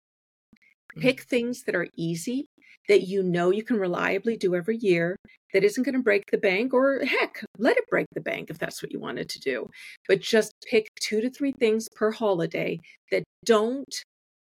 [0.97, 1.01] Mm.
[1.01, 2.47] Pick things that are easy,
[2.87, 5.15] that you know you can reliably do every year,
[5.53, 8.57] that isn't going to break the bank, or heck, let it break the bank if
[8.57, 9.67] that's what you wanted to do.
[10.07, 12.79] But just pick two to three things per holiday
[13.11, 13.93] that don't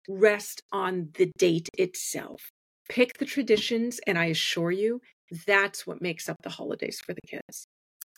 [0.09, 2.51] rest on the date itself.
[2.89, 5.01] Pick the traditions, and I assure you,
[5.47, 7.67] that's what makes up the holidays for the kids.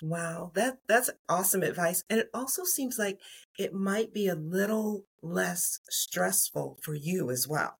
[0.01, 2.05] Wow, that that's awesome advice.
[2.09, 3.19] And it also seems like
[3.59, 7.75] it might be a little less stressful for you as well.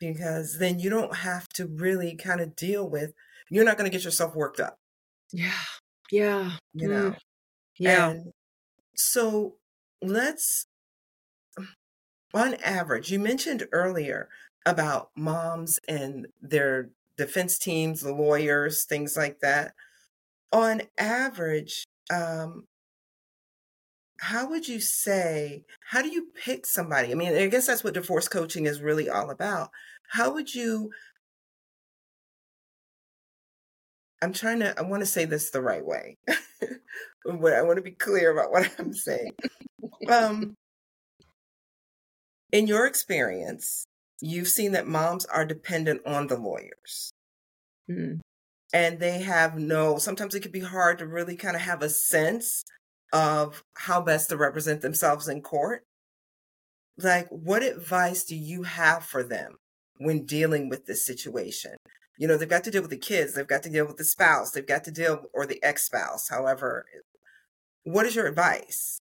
[0.00, 3.12] Because then you don't have to really kind of deal with
[3.48, 4.78] you're not going to get yourself worked up.
[5.32, 5.50] Yeah.
[6.10, 6.52] Yeah.
[6.74, 7.10] You know.
[7.10, 7.16] Mm.
[7.78, 8.10] Yeah.
[8.10, 8.32] And
[8.94, 9.54] so
[10.02, 10.66] let's
[12.34, 14.28] on average, you mentioned earlier
[14.66, 19.72] about moms and their defense teams, the lawyers, things like that.
[20.52, 22.64] On average, um,
[24.18, 27.10] how would you say, how do you pick somebody?
[27.10, 29.70] I mean, I guess that's what divorce coaching is really all about.
[30.08, 30.90] How would you?
[34.22, 37.82] I'm trying to, I want to say this the right way, but I want to
[37.82, 39.32] be clear about what I'm saying.
[40.08, 40.54] Um,
[42.52, 43.84] in your experience,
[44.20, 47.12] you've seen that moms are dependent on the lawyers.
[47.90, 48.20] Mm.
[48.72, 51.90] And they have no, sometimes it can be hard to really kind of have a
[51.90, 52.64] sense
[53.12, 55.82] of how best to represent themselves in court.
[56.98, 59.56] Like, what advice do you have for them
[59.98, 61.76] when dealing with this situation?
[62.18, 64.04] You know, they've got to deal with the kids, they've got to deal with the
[64.04, 66.86] spouse, they've got to deal, or the ex spouse, however.
[67.84, 68.98] What is your advice?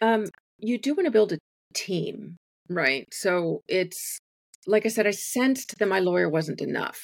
[0.00, 0.26] Um,
[0.58, 1.38] you do want to build a
[1.74, 2.36] team,
[2.68, 3.06] right?
[3.12, 4.20] So it's
[4.68, 7.00] like I said, I sensed that my lawyer wasn't enough.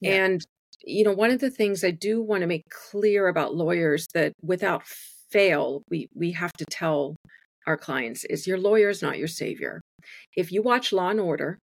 [0.00, 0.24] Yeah.
[0.24, 0.40] And,
[0.84, 4.32] you know, one of the things I do want to make clear about lawyers that
[4.42, 4.82] without
[5.30, 7.16] fail, we, we have to tell
[7.66, 9.80] our clients is your lawyer is not your savior.
[10.36, 11.58] If you watch Law and Order,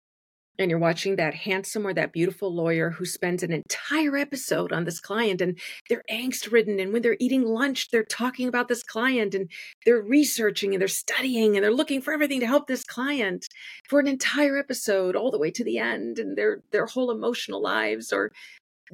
[0.60, 4.86] and you're watching that handsome or that beautiful lawyer who spends an entire episode on
[4.86, 6.80] this client and they're angst ridden.
[6.80, 9.49] And when they're eating lunch, they're talking about this client and
[9.86, 13.45] they're researching and they're studying and they're looking for everything to help this client
[13.88, 16.17] for an entire episode all the way to the end.
[16.17, 18.32] And their, their whole emotional lives are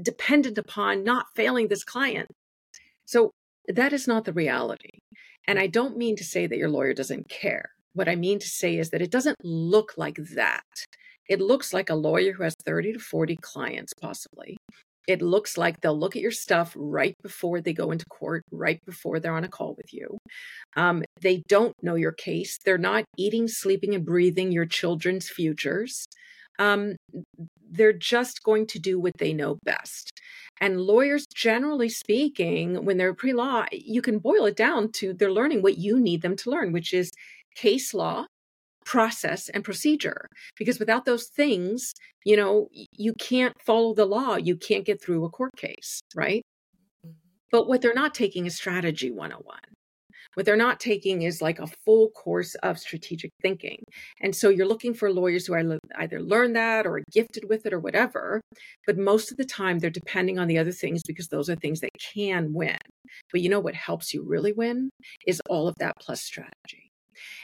[0.02, 2.30] dependent upon not failing this client.
[3.06, 3.32] So
[3.68, 5.00] that is not the reality.
[5.48, 7.70] And I don't mean to say that your lawyer doesn't care.
[7.94, 10.64] What I mean to say is that it doesn't look like that
[11.30, 14.58] it looks like a lawyer who has 30 to 40 clients, possibly.
[15.08, 18.80] It looks like they'll look at your stuff right before they go into court, right
[18.86, 20.18] before they're on a call with you.
[20.78, 22.58] Um, they don't know your case.
[22.64, 26.06] They're not eating, sleeping, and breathing your children's futures.
[26.60, 26.96] Um,
[27.70, 30.12] they're just going to do what they know best.
[30.62, 35.32] And lawyers, generally speaking, when they're pre law, you can boil it down to they're
[35.32, 37.12] learning what you need them to learn, which is
[37.56, 38.26] case law
[38.86, 41.94] process and procedure because without those things
[42.26, 46.44] you know you can't follow the law you can't get through a court case right
[47.06, 47.14] mm-hmm.
[47.52, 49.58] but what they're not taking is strategy 101
[50.34, 53.84] what they're not taking is like a full course of strategic thinking.
[54.22, 55.56] And so you're looking for lawyers who
[55.98, 58.42] either learn that or are gifted with it or whatever
[58.86, 61.82] but most of the time they're depending on the other things because those are things
[61.82, 62.78] that can win.
[63.32, 64.90] But you know what helps you really win?
[65.28, 66.93] Is all of that plus strategy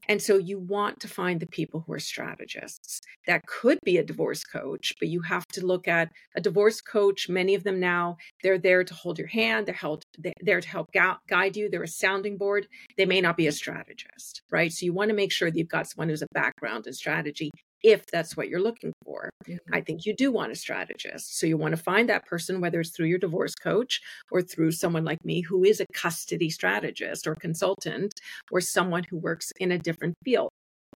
[0.07, 3.01] and so you want to find the people who are strategists.
[3.27, 7.29] That could be a divorce coach, but you have to look at a divorce coach.
[7.29, 10.67] Many of them now, they're there to hold your hand, they're, held, they're there to
[10.67, 12.67] help guide you, they're a sounding board.
[12.97, 14.71] They may not be a strategist, right?
[14.71, 17.51] So you want to make sure that you've got someone who's a background in strategy
[17.83, 19.29] if that's what you're looking for.
[19.47, 19.73] Mm-hmm.
[19.73, 21.37] I think you do want a strategist.
[21.37, 24.71] So you want to find that person, whether it's through your divorce coach or through
[24.71, 28.13] someone like me who is a custody strategist or consultant
[28.51, 30.49] or someone who works in a different field.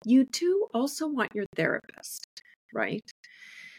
[0.05, 2.27] You do also want your therapist,
[2.75, 3.03] right?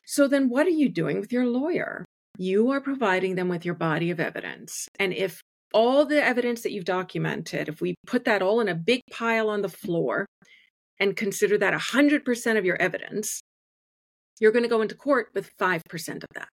[0.06, 2.06] So then what are you doing with your lawyer?
[2.38, 4.88] You are providing them with your body of evidence.
[5.00, 5.42] And if
[5.74, 9.50] all the evidence that you've documented, if we put that all in a big pile
[9.50, 10.26] on the floor,
[10.99, 13.41] and consider that 100% of your evidence,
[14.39, 15.79] you're going to go into court with 5%
[16.15, 16.47] of that.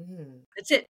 [0.00, 0.40] Mm.
[0.56, 0.86] That's it.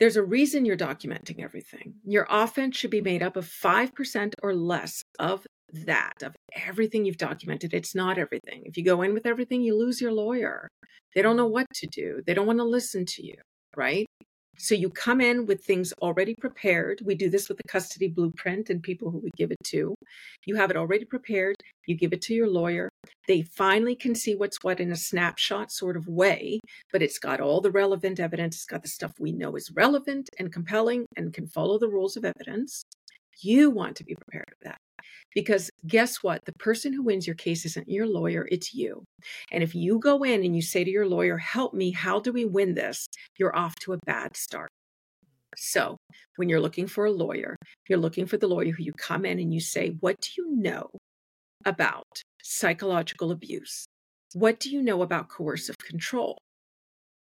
[0.00, 1.94] There's a reason you're documenting everything.
[2.04, 7.18] Your offense should be made up of 5% or less of that, of everything you've
[7.18, 7.72] documented.
[7.72, 8.62] It's not everything.
[8.64, 10.68] If you go in with everything, you lose your lawyer.
[11.14, 13.34] They don't know what to do, they don't want to listen to you,
[13.76, 14.06] right?
[14.58, 17.00] So you come in with things already prepared.
[17.04, 19.94] We do this with the custody blueprint and people who we give it to.
[20.44, 21.56] You have it already prepared.
[21.86, 22.88] You give it to your lawyer.
[23.26, 26.60] They finally can see what's what in a snapshot sort of way,
[26.92, 28.56] but it's got all the relevant evidence.
[28.56, 32.16] It's got the stuff we know is relevant and compelling and can follow the rules
[32.16, 32.82] of evidence.
[33.40, 34.76] You want to be prepared for that.
[35.34, 36.44] Because guess what?
[36.44, 39.04] The person who wins your case isn't your lawyer, it's you.
[39.50, 42.32] And if you go in and you say to your lawyer, Help me, how do
[42.32, 43.06] we win this?
[43.38, 44.70] You're off to a bad start.
[45.56, 45.96] So,
[46.36, 47.56] when you're looking for a lawyer,
[47.88, 50.56] you're looking for the lawyer who you come in and you say, What do you
[50.56, 50.88] know
[51.64, 52.06] about
[52.42, 53.86] psychological abuse?
[54.34, 56.38] What do you know about coercive control?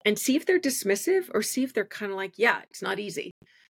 [0.06, 3.00] And see if they're dismissive or see if they're kind of like, Yeah, it's not
[3.00, 3.32] easy.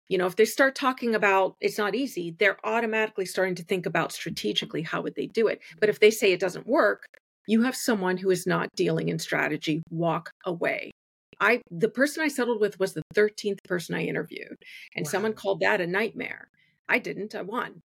[0.10, 3.86] You know, if they start talking about it's not easy, they're automatically starting to think
[3.86, 5.60] about strategically how would they do it.
[5.80, 7.06] But if they say it doesn't work,
[7.48, 10.92] you have someone who is not dealing in strategy, walk away.
[11.40, 14.58] I the person I settled with was the 13th person I interviewed
[14.96, 15.10] and wow.
[15.10, 16.50] someone called that a nightmare.
[16.90, 17.82] I didn't, I won.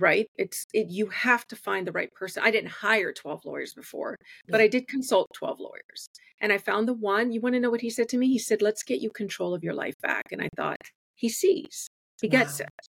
[0.00, 0.28] Right?
[0.36, 2.42] It's it, you have to find the right person.
[2.44, 4.14] I didn't hire 12 lawyers before,
[4.48, 6.08] but I did consult 12 lawyers.
[6.40, 8.28] And I found the one, you want to know what he said to me?
[8.28, 10.78] He said, "Let's get you control of your life back." And I thought,
[11.18, 11.88] he sees,
[12.20, 12.66] he gets wow.
[12.66, 12.86] it,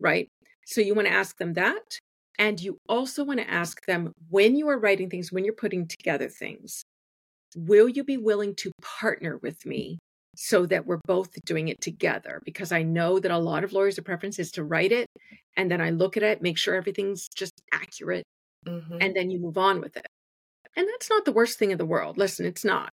[0.00, 0.28] right?
[0.66, 1.98] So you want to ask them that.
[2.38, 5.86] And you also want to ask them when you are writing things, when you're putting
[5.86, 6.82] together things,
[7.54, 9.98] will you be willing to partner with me
[10.36, 12.40] so that we're both doing it together?
[12.44, 15.06] Because I know that a lot of lawyers' preference is to write it
[15.56, 18.24] and then I look at it, make sure everything's just accurate,
[18.66, 18.98] mm-hmm.
[19.00, 20.06] and then you move on with it.
[20.76, 22.16] And that's not the worst thing in the world.
[22.16, 22.92] Listen, it's not.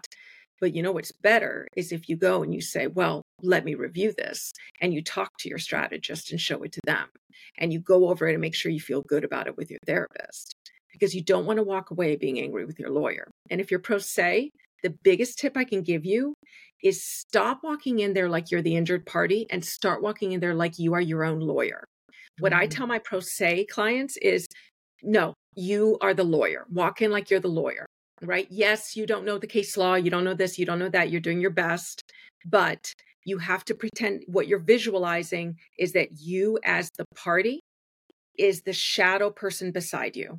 [0.62, 3.76] But you know what's better is if you go and you say, well, let me
[3.76, 7.08] review this, and you talk to your strategist and show it to them,
[7.58, 9.80] and you go over it and make sure you feel good about it with your
[9.86, 10.56] therapist,
[10.92, 13.30] because you don't want to walk away being angry with your lawyer.
[13.50, 14.52] And if you're pro se,
[14.84, 16.34] the biggest tip I can give you
[16.84, 20.54] is stop walking in there like you're the injured party and start walking in there
[20.54, 21.84] like you are your own lawyer.
[22.40, 22.70] What I mm.
[22.70, 24.46] tell my pro se clients is
[25.04, 26.66] no, you are the lawyer.
[26.72, 27.86] Walk in like you're the lawyer
[28.22, 28.48] right?
[28.50, 31.10] Yes, you don't know the case law, you don't know this, you don't know that,
[31.10, 32.02] you're doing your best,
[32.46, 32.94] but
[33.26, 37.60] you have to pretend what you're visualizing is that you, as the party,
[38.38, 40.38] is the shadow person beside you.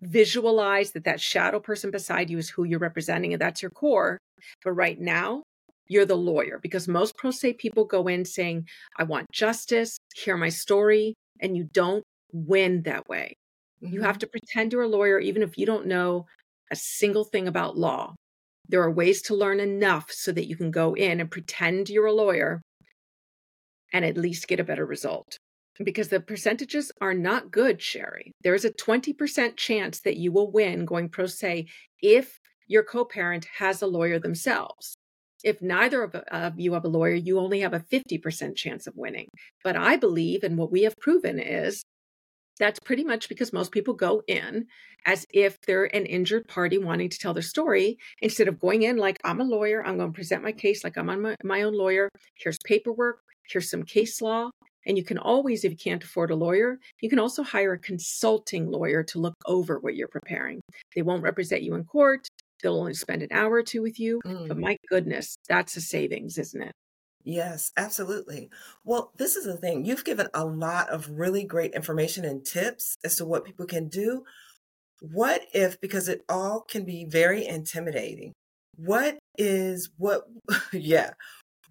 [0.00, 4.18] Visualize that that shadow person beside you is who you're representing, and that's your core.
[4.64, 5.42] But right now,
[5.86, 8.66] you're the lawyer because most pro se people go in saying,
[8.98, 13.34] I want justice, hear my story, and you don't win that way.
[13.82, 13.94] Mm-hmm.
[13.94, 14.20] You have mm-hmm.
[14.20, 16.26] to pretend you're a lawyer, even if you don't know
[16.74, 18.14] a single thing about law.
[18.68, 22.06] There are ways to learn enough so that you can go in and pretend you're
[22.06, 22.60] a lawyer
[23.92, 25.38] and at least get a better result.
[25.78, 28.32] Because the percentages are not good, Sherri.
[28.42, 31.66] There is a 20% chance that you will win going pro se
[32.02, 34.96] if your co parent has a lawyer themselves.
[35.44, 38.96] If neither of, of you have a lawyer, you only have a 50% chance of
[38.96, 39.28] winning.
[39.62, 41.82] But I believe, and what we have proven is
[42.58, 44.66] that's pretty much because most people go in
[45.06, 48.96] as if they're an injured party wanting to tell their story instead of going in
[48.96, 51.62] like i'm a lawyer i'm going to present my case like i'm on my, my
[51.62, 52.08] own lawyer.
[52.36, 54.50] Here's paperwork here's some case law.
[54.86, 57.78] And you can always if you can't afford a lawyer you can also hire a
[57.78, 60.60] consulting lawyer to look over what you're preparing.
[60.94, 62.28] They won't represent you in court
[62.62, 64.48] they'll only spend an hour or two with you mm.
[64.48, 66.72] but my goodness that's a savings isn't it
[67.24, 68.50] Yes, absolutely.
[68.84, 69.86] Well, this is the thing.
[69.86, 73.88] You've given a lot of really great information and tips as to what people can
[73.88, 74.24] do.
[75.00, 78.32] What if, because it all can be very intimidating,
[78.76, 80.24] what is what,
[80.72, 81.12] yeah,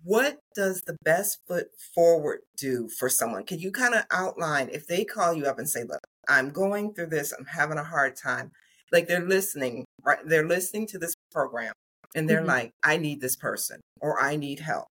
[0.04, 3.46] what does the best foot forward do for someone?
[3.46, 6.94] Can you kind of outline if they call you up and say, look, I'm going
[6.94, 8.52] through this, I'm having a hard time,
[8.92, 10.20] like they're listening, right?
[10.26, 11.74] They're listening to this program
[12.16, 12.48] and they're mm-hmm.
[12.48, 14.88] like, I need this person or I need help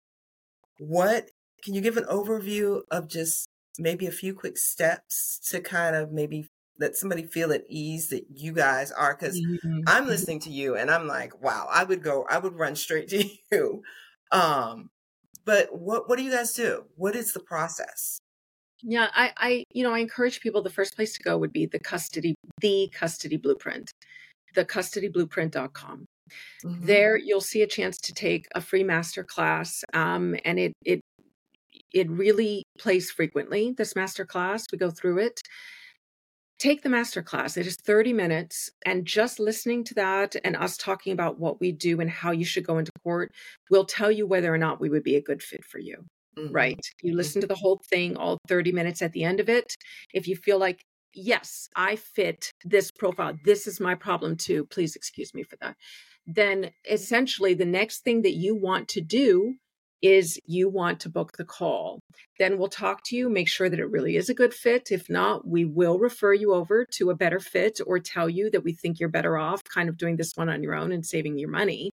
[0.88, 1.30] what
[1.62, 6.10] can you give an overview of just maybe a few quick steps to kind of
[6.10, 9.16] maybe let somebody feel at ease that you guys are?
[9.18, 9.80] Because mm-hmm.
[9.86, 13.08] i'm listening to you and i'm like wow i would go i would run straight
[13.08, 13.82] to you.
[14.32, 14.90] Um
[15.44, 16.84] but what what do you guys do?
[16.96, 18.18] What is the process?
[18.82, 21.66] Yeah i i you know i encourage people the first place to go would be
[21.66, 23.92] the custody the custody blueprint
[24.54, 26.06] the custody custodyblueprint.com
[26.64, 26.86] Mm-hmm.
[26.86, 31.00] There, you'll see a chance to take a free master class, um, and it it
[31.92, 33.74] it really plays frequently.
[33.76, 35.40] This master class, we go through it
[36.62, 37.56] take the master class.
[37.56, 41.72] It is 30 minutes, and just listening to that and us talking about what we
[41.72, 43.32] do and how you should go into court
[43.68, 46.04] will tell you whether or not we would be a good fit for you.
[46.38, 46.52] Mm-hmm.
[46.52, 46.80] Right.
[47.02, 47.16] You mm-hmm.
[47.18, 49.74] listen to the whole thing, all 30 minutes at the end of it.
[50.14, 50.80] If you feel like,
[51.14, 55.76] yes, I fit this profile, this is my problem too, please excuse me for that.
[56.26, 59.54] Then essentially, the next thing that you want to do
[60.02, 62.00] is you want to book the call.
[62.38, 64.90] Then we'll talk to you, make sure that it really is a good fit.
[64.90, 68.64] If not, we will refer you over to a better fit or tell you that
[68.64, 71.38] we think you're better off kind of doing this one on your own and saving
[71.38, 71.92] your money.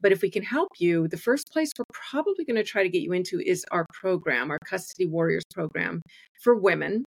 [0.00, 2.88] But if we can help you, the first place we're probably going to try to
[2.88, 6.00] get you into is our program, our Custody Warriors program
[6.42, 7.04] for women.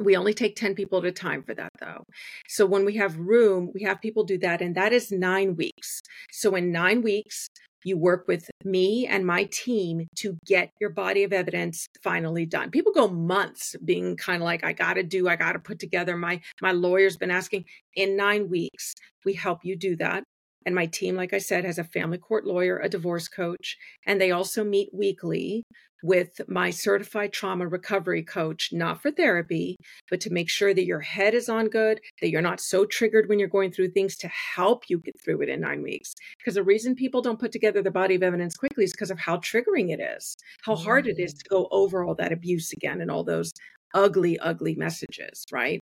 [0.00, 2.04] We only take 10 people at a time for that, though.
[2.48, 6.00] So when we have room, we have people do that, and that is nine weeks.
[6.30, 7.48] So in nine weeks,
[7.84, 12.70] you work with me and my team to get your body of evidence finally done
[12.70, 16.40] people go months being kind of like i gotta do i gotta put together my
[16.60, 18.94] my lawyer's been asking in nine weeks
[19.24, 20.24] we help you do that
[20.68, 24.20] and my team like i said has a family court lawyer a divorce coach and
[24.20, 25.64] they also meet weekly
[26.02, 29.76] with my certified trauma recovery coach, not for therapy,
[30.08, 33.28] but to make sure that your head is on good, that you're not so triggered
[33.28, 36.14] when you're going through things to help you get through it in nine weeks.
[36.38, 39.18] Because the reason people don't put together the body of evidence quickly is because of
[39.18, 43.00] how triggering it is, how hard it is to go over all that abuse again
[43.00, 43.52] and all those
[43.92, 45.80] ugly, ugly messages, right?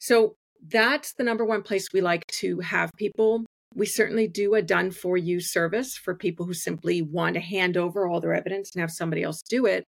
[0.00, 0.34] So
[0.68, 3.44] that's the number one place we like to have people
[3.76, 7.76] we certainly do a done for you service for people who simply want to hand
[7.76, 9.84] over all their evidence and have somebody else do it.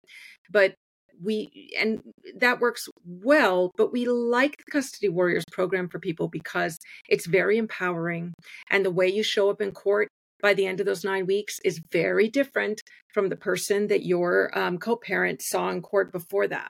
[0.51, 0.75] But
[1.23, 2.01] we, and
[2.39, 6.79] that works well, but we like the Custody Warriors program for people because
[7.09, 8.33] it's very empowering.
[8.71, 10.09] And the way you show up in court
[10.41, 12.81] by the end of those nine weeks is very different
[13.13, 16.69] from the person that your um, co parent saw in court before that.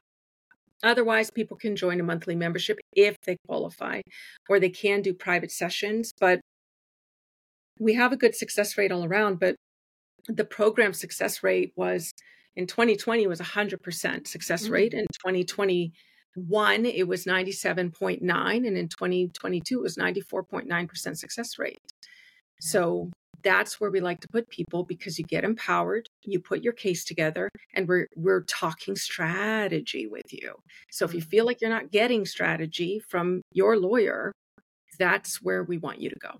[0.82, 4.02] Otherwise, people can join a monthly membership if they qualify,
[4.48, 6.12] or they can do private sessions.
[6.20, 6.40] But
[7.79, 9.57] we have a good success rate all around, but
[10.29, 12.12] the program success rate was
[12.57, 14.72] in 2020 was 100% success mm-hmm.
[14.72, 14.95] rate.
[14.95, 21.79] In 2021, it was 97.9, and in 2022, it was 94.9% success rate.
[22.61, 23.11] So
[23.43, 27.05] that's where we like to put people because you get empowered, you put your case
[27.05, 30.55] together, and we're we're talking strategy with you.
[30.91, 31.29] So if you mm-hmm.
[31.29, 34.33] feel like you're not getting strategy from your lawyer,
[34.99, 36.39] that's where we want you to go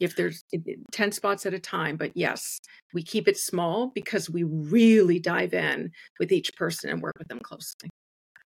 [0.00, 0.44] if there's
[0.92, 2.58] 10 spots at a time but yes
[2.92, 7.28] we keep it small because we really dive in with each person and work with
[7.28, 7.90] them closely.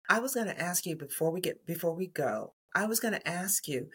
[0.09, 3.13] I was going to ask you before we get before we go i was going
[3.13, 3.89] to ask you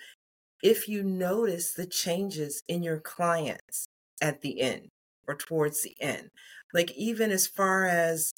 [0.62, 3.86] if you notice the changes in your clients
[4.20, 4.88] at the end
[5.26, 6.28] or towards the end
[6.74, 8.32] like even as far as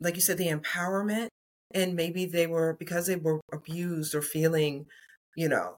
[0.00, 1.28] like you said the empowerment
[1.74, 4.86] and maybe they were because they were abused or feeling
[5.36, 5.76] you know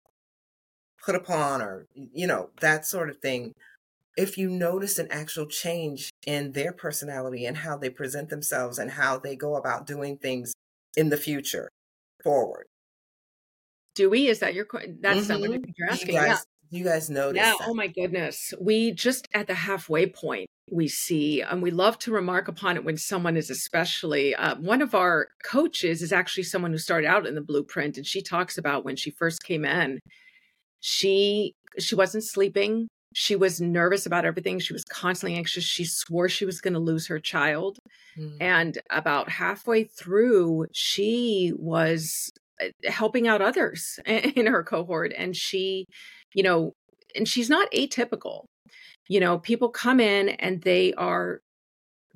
[1.05, 3.53] put upon or you know that sort of thing
[4.17, 8.91] if you notice an actual change in their personality and how they present themselves and
[8.91, 10.53] how they go about doing things
[10.97, 11.69] in the future
[12.23, 12.67] forward
[13.95, 14.99] do we is that your question?
[15.01, 15.51] that's mm-hmm.
[15.51, 16.39] what you're asking you guys, yeah
[16.71, 17.67] you guys notice yeah that?
[17.69, 22.13] oh my goodness we just at the halfway point we see and we love to
[22.13, 26.71] remark upon it when someone is especially uh, one of our coaches is actually someone
[26.71, 29.99] who started out in the blueprint and she talks about when she first came in
[30.81, 32.89] she she wasn't sleeping.
[33.15, 34.59] She was nervous about everything.
[34.59, 35.65] She was constantly anxious.
[35.65, 37.79] She swore she was going to lose her child.
[38.19, 38.37] Mm.
[38.41, 45.13] and about halfway through she was uh, helping out others in her cohort.
[45.17, 45.87] And she
[46.35, 46.75] you know
[47.15, 48.45] and she's not atypical.
[49.09, 51.41] You know people come in and they are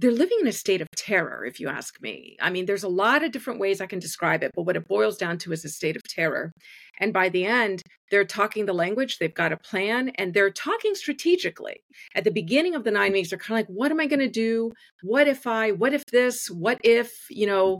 [0.02, 2.36] they're living in a state of terror, if you ask me.
[2.40, 4.88] I mean, there's a lot of different ways I can describe it, but what it
[4.88, 6.52] boils down to is a state of terror.
[6.98, 10.96] And by the end, they're talking the language, they've got a plan, and they're talking
[10.96, 11.84] strategically.
[12.16, 14.18] At the beginning of the nine weeks, they're kind of like, what am I going
[14.18, 14.72] to do?
[15.02, 17.78] What if I, what if this, what if, you know,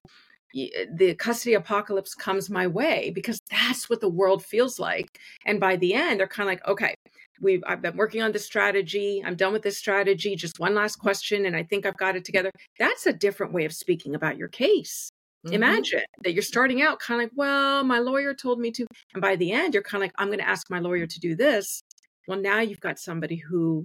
[0.54, 5.18] the custody apocalypse comes my way because that's what the world feels like.
[5.46, 6.94] And by the end, they're kind of like, okay,
[7.40, 9.22] we've I've been working on this strategy.
[9.24, 10.36] I'm done with this strategy.
[10.36, 12.50] Just one last question, and I think I've got it together.
[12.78, 15.10] That's a different way of speaking about your case.
[15.46, 15.54] Mm-hmm.
[15.54, 19.20] Imagine that you're starting out kind of like, well, my lawyer told me to, and
[19.20, 21.34] by the end, you're kind of like, I'm going to ask my lawyer to do
[21.34, 21.82] this.
[22.28, 23.84] Well, now you've got somebody who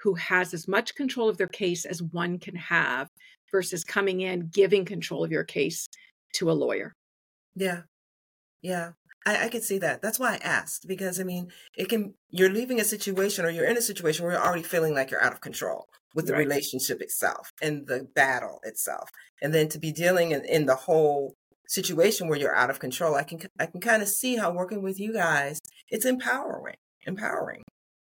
[0.00, 3.08] who has as much control of their case as one can have
[3.50, 5.88] versus coming in giving control of your case
[6.34, 6.92] to a lawyer.
[7.54, 7.82] Yeah.
[8.62, 8.92] Yeah.
[9.24, 10.02] I, I can see that.
[10.02, 13.66] That's why I asked because I mean, it can, you're leaving a situation or you're
[13.66, 16.46] in a situation where you're already feeling like you're out of control with the right.
[16.46, 19.10] relationship itself and the battle itself.
[19.42, 21.34] And then to be dealing in, in the whole
[21.68, 23.14] situation where you're out of control.
[23.14, 26.76] I can I can kind of see how working with you guys, it's empowering,
[27.06, 27.62] empowering.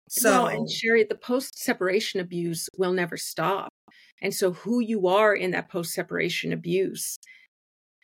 [0.10, 3.70] So no, and Sherri, the post separation abuse will never stop.
[4.22, 7.18] And so who you are in that post separation abuse,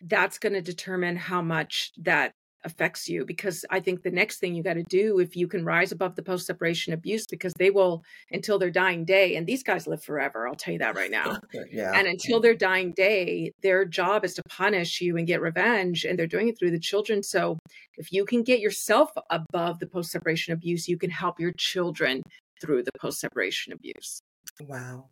[0.02, 2.32] that's going to determine how much that
[2.64, 5.64] affects you because i think the next thing you got to do if you can
[5.64, 9.62] rise above the post separation abuse because they will until their dying day and these
[9.64, 11.38] guys live forever i'll tell you that right now
[11.72, 11.94] yeah.
[11.96, 16.18] and until their dying day their job is to punish you and get revenge and
[16.18, 17.58] they're doing it through the children so
[17.96, 22.22] if you can get yourself above the post separation abuse you can help your children
[22.60, 24.20] through the post separation abuse.
[24.62, 25.10] Wow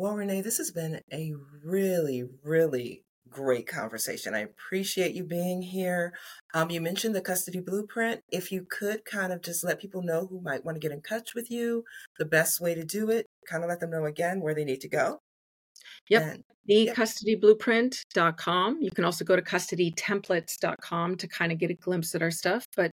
[0.00, 1.32] well renee this has been a
[1.64, 4.34] really really great conversation.
[4.34, 6.12] I appreciate you being here.
[6.52, 8.20] Um, you mentioned the custody blueprint.
[8.30, 11.00] If you could kind of just let people know who might want to get in
[11.00, 11.84] touch with you,
[12.18, 14.80] the best way to do it, kind of let them know again where they need
[14.80, 15.20] to go.
[16.08, 16.22] Yep.
[16.22, 18.78] And, the custodyblueprint.com.
[18.80, 22.64] You can also go to custodytemplates.com to kind of get a glimpse at our stuff.
[22.76, 22.90] But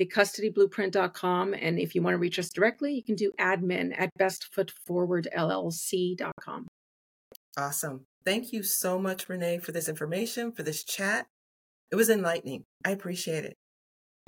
[0.00, 1.54] the custodyblueprint.com.
[1.54, 6.66] And if you want to reach us directly, you can do admin at bestfootforwardllc.com.
[7.58, 8.06] Awesome.
[8.24, 11.26] Thank you so much, Renee, for this information, for this chat.
[11.92, 12.64] It was enlightening.
[12.84, 13.58] I appreciate it.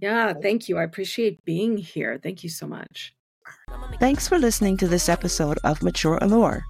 [0.01, 0.77] Yeah, thank you.
[0.77, 2.20] I appreciate being here.
[2.23, 3.14] Thank you so much.
[3.99, 6.62] Thanks for listening to this episode of Mature Allure.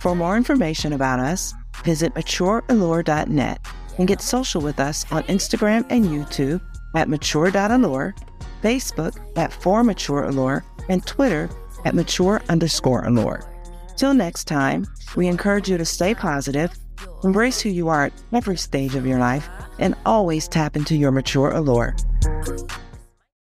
[0.00, 1.52] For more information about us,
[1.84, 3.66] visit matureallure.net
[3.98, 6.62] and get social with us on Instagram and YouTube
[6.94, 8.14] at mature.allure,
[8.66, 11.48] Facebook at for mature allure, and Twitter
[11.84, 13.48] at mature underscore allure.
[13.96, 16.72] Till next time, we encourage you to stay positive,
[17.22, 19.48] embrace who you are at every stage of your life,
[19.78, 21.94] and always tap into your mature allure.